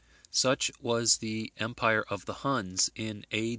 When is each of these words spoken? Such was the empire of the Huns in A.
Such 0.31 0.71
was 0.79 1.17
the 1.17 1.53
empire 1.57 2.01
of 2.09 2.25
the 2.25 2.33
Huns 2.41 2.89
in 2.95 3.23
A. 3.31 3.49